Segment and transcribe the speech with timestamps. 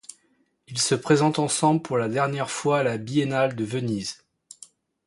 [0.67, 4.25] Ils se présentent ensemble pour la dernière fois à la Biennale de Venise.